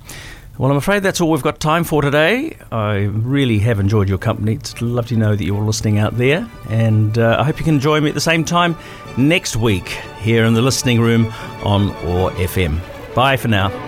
Well, 0.58 0.72
I'm 0.72 0.76
afraid 0.76 1.04
that's 1.04 1.20
all 1.20 1.30
we've 1.30 1.44
got 1.44 1.60
time 1.60 1.84
for 1.84 2.02
today. 2.02 2.56
I 2.72 3.04
really 3.04 3.60
have 3.60 3.78
enjoyed 3.78 4.08
your 4.08 4.18
company. 4.18 4.54
It's 4.54 4.82
lovely 4.82 5.14
to 5.14 5.20
know 5.20 5.36
that 5.36 5.44
you're 5.44 5.62
listening 5.62 5.98
out 5.98 6.18
there. 6.18 6.50
And 6.68 7.16
uh, 7.16 7.36
I 7.38 7.44
hope 7.44 7.60
you 7.60 7.64
can 7.64 7.78
join 7.78 8.02
me 8.02 8.08
at 8.08 8.16
the 8.16 8.20
same 8.20 8.44
time 8.44 8.76
next 9.16 9.54
week 9.54 9.90
here 10.22 10.44
in 10.44 10.54
the 10.54 10.62
listening 10.62 11.00
room 11.00 11.32
on 11.62 11.90
OAR 12.04 12.32
FM. 12.32 12.80
Bye 13.14 13.36
for 13.36 13.46
now. 13.46 13.87